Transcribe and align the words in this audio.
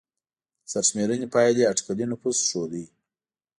د 0.63 0.65
سرشمېرنې 0.71 1.27
پایلې 1.33 1.63
اټکلي 1.71 2.05
نفوس 2.11 2.37
ښوده. 2.49 2.83